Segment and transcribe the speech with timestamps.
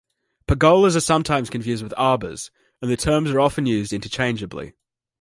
[0.47, 2.49] Pergolas are sometimes confused with arbours,
[2.81, 4.73] and the terms are often used interchangeably.